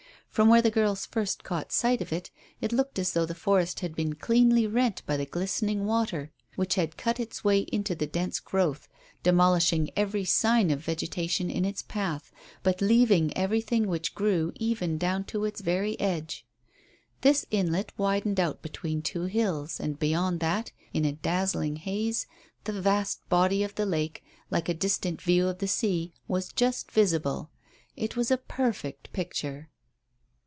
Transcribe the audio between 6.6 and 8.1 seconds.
had cut its way into the